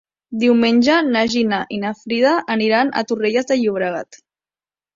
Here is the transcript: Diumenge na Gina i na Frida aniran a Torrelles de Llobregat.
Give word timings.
Diumenge 0.43 0.95
na 1.09 1.21
Gina 1.33 1.59
i 1.77 1.79
na 1.85 1.93
Frida 2.01 2.33
aniran 2.57 2.91
a 3.03 3.07
Torrelles 3.13 3.53
de 3.53 3.61
Llobregat. 3.61 4.23